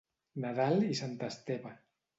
Nadal 0.45 0.81
i 0.89 0.97
Sant 1.03 1.15
Esteve. 1.29 1.77